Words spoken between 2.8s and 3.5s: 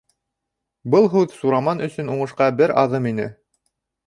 аҙым ине.